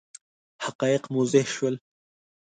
حقایق 0.63 1.03
موضح 1.13 1.45
شول. 1.55 1.75